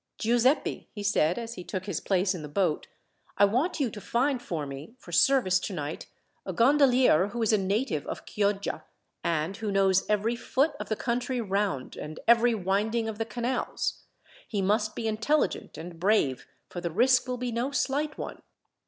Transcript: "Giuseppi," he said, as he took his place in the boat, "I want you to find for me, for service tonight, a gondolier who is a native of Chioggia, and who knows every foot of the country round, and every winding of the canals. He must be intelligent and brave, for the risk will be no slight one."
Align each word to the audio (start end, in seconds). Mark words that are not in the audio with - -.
"Giuseppi," 0.17 0.89
he 0.93 1.03
said, 1.03 1.37
as 1.37 1.53
he 1.53 1.63
took 1.63 1.85
his 1.85 1.99
place 1.99 2.33
in 2.33 2.41
the 2.41 2.47
boat, 2.49 2.87
"I 3.37 3.45
want 3.45 3.79
you 3.79 3.91
to 3.91 4.01
find 4.01 4.41
for 4.41 4.65
me, 4.65 4.95
for 4.97 5.11
service 5.11 5.59
tonight, 5.59 6.07
a 6.43 6.51
gondolier 6.53 7.27
who 7.27 7.43
is 7.43 7.53
a 7.53 7.57
native 7.59 8.07
of 8.07 8.25
Chioggia, 8.25 8.83
and 9.23 9.57
who 9.57 9.71
knows 9.71 10.09
every 10.09 10.35
foot 10.35 10.71
of 10.79 10.89
the 10.89 10.95
country 10.95 11.39
round, 11.39 11.97
and 11.97 12.19
every 12.27 12.55
winding 12.55 13.07
of 13.07 13.19
the 13.19 13.25
canals. 13.25 14.01
He 14.47 14.59
must 14.59 14.95
be 14.95 15.07
intelligent 15.07 15.77
and 15.77 15.99
brave, 15.99 16.47
for 16.67 16.81
the 16.81 16.89
risk 16.89 17.27
will 17.27 17.37
be 17.37 17.51
no 17.51 17.69
slight 17.69 18.17
one." 18.17 18.41